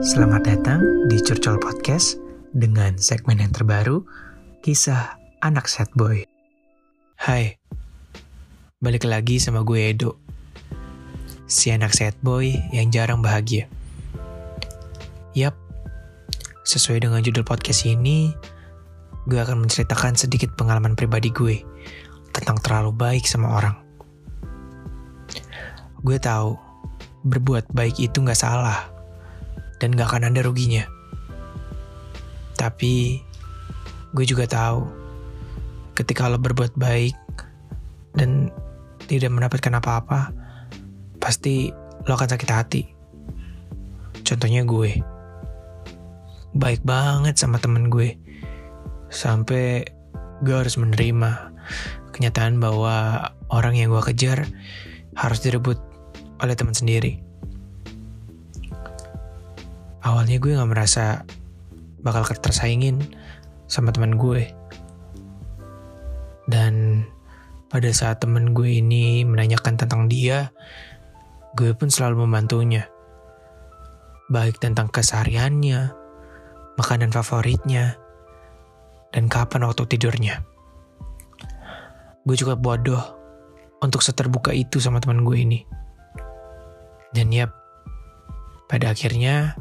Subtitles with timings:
[0.00, 0.80] Selamat datang
[1.12, 2.16] di Curcol Podcast
[2.56, 4.00] dengan segmen yang terbaru,
[4.64, 6.24] kisah anak sad boy.
[7.20, 7.60] Hai,
[8.80, 10.16] balik lagi sama gue Edo.
[11.44, 13.68] Si anak sad boy yang jarang bahagia.
[15.36, 15.52] Yap,
[16.64, 18.32] sesuai dengan judul podcast ini,
[19.28, 21.60] gue akan menceritakan sedikit pengalaman pribadi gue
[22.32, 23.76] tentang terlalu baik sama orang.
[26.00, 26.56] Gue tahu,
[27.28, 28.89] berbuat baik itu gak salah
[29.80, 30.84] dan gak akan ada ruginya.
[32.54, 33.24] Tapi
[34.12, 34.84] gue juga tahu
[35.96, 37.16] ketika lo berbuat baik
[38.14, 38.52] dan
[39.08, 40.30] tidak mendapatkan apa-apa,
[41.18, 41.72] pasti
[42.04, 42.82] lo akan sakit hati.
[44.20, 45.00] Contohnya gue,
[46.54, 48.14] baik banget sama temen gue,
[49.08, 49.88] sampai
[50.44, 51.52] gue harus menerima
[52.12, 54.44] kenyataan bahwa orang yang gue kejar
[55.16, 55.80] harus direbut
[56.40, 57.29] oleh teman sendiri
[60.04, 61.24] awalnya gue gak merasa
[62.00, 63.00] bakal tersaingin
[63.68, 64.48] sama teman gue.
[66.50, 67.06] Dan
[67.70, 70.50] pada saat temen gue ini menanyakan tentang dia,
[71.54, 72.90] gue pun selalu membantunya.
[74.26, 75.94] Baik tentang kesehariannya,
[76.74, 77.94] makanan favoritnya,
[79.14, 80.42] dan kapan waktu tidurnya.
[82.26, 83.02] Gue juga bodoh
[83.82, 85.60] untuk seterbuka itu sama teman gue ini.
[87.10, 87.50] Dan yap,
[88.70, 89.58] pada akhirnya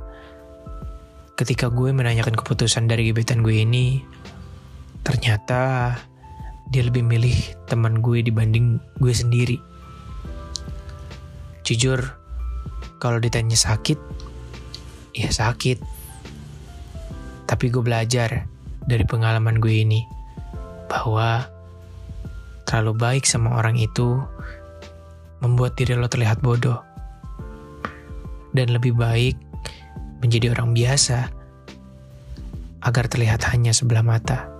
[1.39, 4.03] ketika gue menanyakan keputusan dari gebetan gue ini,
[5.07, 5.95] ternyata
[6.67, 9.55] dia lebih milih teman gue dibanding gue sendiri.
[11.63, 12.03] Jujur,
[12.99, 13.95] kalau ditanya sakit,
[15.15, 15.79] ya sakit.
[17.47, 18.43] Tapi gue belajar
[18.83, 20.03] dari pengalaman gue ini
[20.91, 21.47] bahwa
[22.67, 24.19] terlalu baik sama orang itu
[25.39, 26.83] membuat diri lo terlihat bodoh.
[28.51, 29.48] Dan lebih baik
[30.19, 31.31] menjadi orang biasa
[32.83, 34.58] agar terlihat hanya sebelah mata.